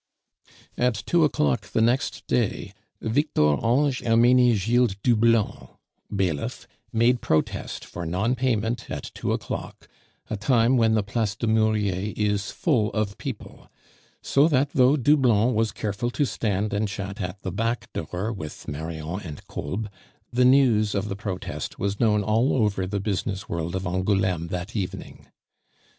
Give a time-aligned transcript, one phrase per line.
[0.79, 5.67] At two o'clock the next day, Victor Ange Hermenegilde Doublon,
[6.09, 9.87] bailiff, made protest for non payment at two o'clock,
[10.27, 13.69] a time when the Place du Murier is full of people;
[14.23, 18.67] so that though Doublon was careful to stand and chat at the back door with
[18.67, 19.87] Marion and Kolb,
[20.33, 24.75] the news of the protest was known all over the business world of Angouleme that
[24.75, 25.27] evening.